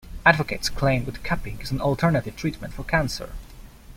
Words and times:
Advocates 0.25 0.67
claim 0.67 1.05
that 1.05 1.23
cupping 1.23 1.61
is 1.61 1.69
an 1.69 1.79
alternative 1.79 2.35
treatment 2.35 2.73
for 2.73 2.83
cancer. 2.83 3.33